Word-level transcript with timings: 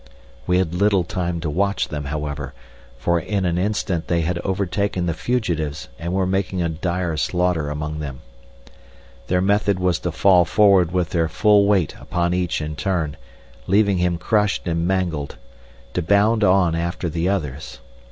We 0.47 0.57
had 0.57 0.73
little 0.73 1.03
time 1.03 1.39
to 1.41 1.47
watch 1.51 1.89
them, 1.89 2.05
however, 2.05 2.55
for 2.97 3.19
in 3.19 3.45
an 3.45 3.59
instant 3.59 4.07
they 4.07 4.21
had 4.21 4.39
overtaken 4.39 5.05
the 5.05 5.13
fugitives 5.13 5.89
and 5.99 6.11
were 6.11 6.25
making 6.25 6.59
a 6.59 6.69
dire 6.69 7.15
slaughter 7.17 7.69
among 7.69 7.99
them. 7.99 8.21
Their 9.27 9.41
method 9.41 9.77
was 9.79 9.99
to 9.99 10.11
fall 10.11 10.43
forward 10.43 10.91
with 10.91 11.11
their 11.11 11.29
full 11.29 11.67
weight 11.67 11.93
upon 12.01 12.33
each 12.33 12.63
in 12.63 12.75
turn, 12.75 13.15
leaving 13.67 13.99
him 13.99 14.17
crushed 14.17 14.67
and 14.67 14.87
mangled, 14.87 15.35
to 15.93 16.01
bound 16.01 16.43
on 16.43 16.73
after 16.73 17.07
the 17.07 17.29
others. 17.29 17.79